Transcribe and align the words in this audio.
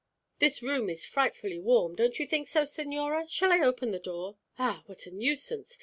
This 0.39 0.63
room 0.63 0.89
is 0.89 1.05
frightfully 1.05 1.59
warm, 1.59 1.93
don't 1.95 2.17
you 2.17 2.25
think 2.25 2.47
so, 2.47 2.63
señora? 2.63 3.29
Shall 3.29 3.51
I 3.53 3.59
open 3.59 3.91
the 3.91 3.99
door? 3.99 4.35
Ah, 4.57 4.81
what 4.87 5.05
a 5.05 5.11
nuisance! 5.11 5.77